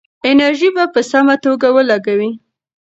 [0.29, 2.31] انرژي په سمه توګه ولګوئ.